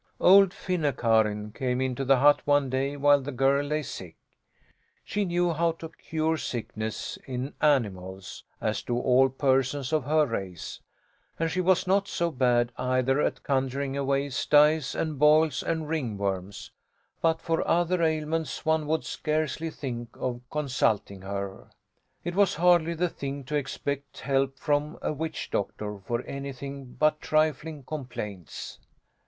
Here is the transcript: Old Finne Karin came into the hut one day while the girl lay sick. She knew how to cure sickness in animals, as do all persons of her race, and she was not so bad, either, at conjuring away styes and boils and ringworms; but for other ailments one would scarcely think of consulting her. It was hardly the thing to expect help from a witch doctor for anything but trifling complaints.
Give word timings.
Old 0.19 0.51
Finne 0.51 0.91
Karin 0.93 1.51
came 1.51 1.79
into 1.79 2.03
the 2.03 2.17
hut 2.17 2.41
one 2.45 2.71
day 2.71 2.97
while 2.97 3.21
the 3.21 3.31
girl 3.31 3.63
lay 3.63 3.83
sick. 3.83 4.15
She 5.03 5.25
knew 5.25 5.53
how 5.53 5.73
to 5.73 5.89
cure 5.89 6.37
sickness 6.37 7.19
in 7.27 7.53
animals, 7.61 8.43
as 8.59 8.81
do 8.81 8.97
all 8.97 9.29
persons 9.29 9.93
of 9.93 10.05
her 10.05 10.25
race, 10.25 10.79
and 11.37 11.51
she 11.51 11.61
was 11.61 11.85
not 11.85 12.07
so 12.07 12.31
bad, 12.31 12.71
either, 12.79 13.21
at 13.21 13.43
conjuring 13.43 13.95
away 13.95 14.31
styes 14.31 14.95
and 14.95 15.19
boils 15.19 15.61
and 15.61 15.87
ringworms; 15.87 16.71
but 17.21 17.39
for 17.39 17.61
other 17.67 18.01
ailments 18.01 18.65
one 18.65 18.87
would 18.87 19.05
scarcely 19.05 19.69
think 19.69 20.09
of 20.15 20.41
consulting 20.49 21.21
her. 21.21 21.69
It 22.23 22.33
was 22.33 22.55
hardly 22.55 22.95
the 22.95 23.07
thing 23.07 23.43
to 23.43 23.55
expect 23.55 24.21
help 24.21 24.57
from 24.57 24.97
a 25.03 25.13
witch 25.13 25.51
doctor 25.51 25.99
for 25.99 26.23
anything 26.23 26.95
but 26.97 27.21
trifling 27.21 27.83
complaints. 27.83 28.79